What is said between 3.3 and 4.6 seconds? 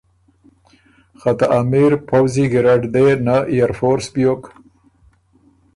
ائرفورس بیوک